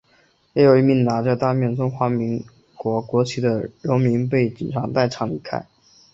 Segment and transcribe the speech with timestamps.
[0.53, 5.67] 也有一名拿着大面中华民国国旗的荣民被警察带离现场。